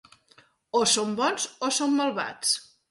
O 0.79 0.81
són 0.93 1.13
bons 1.21 1.47
o 1.69 1.73
són 1.79 1.97
malvats. 2.01 2.59